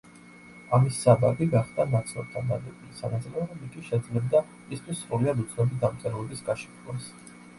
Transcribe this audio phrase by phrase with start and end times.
[0.77, 7.11] ამის საბაბი გახდა ნაცნობთან დადებული სანაძლეო, რომ იგი შეძლებდა მისთვის სრულიად უცნობი დამწერლობის გაშიფვრას.